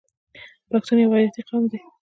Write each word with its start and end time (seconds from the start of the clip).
پښتون 0.69 0.97
یو 1.01 1.11
غیرتي 1.13 1.41
قوم 1.47 1.63
دی. 1.71 1.79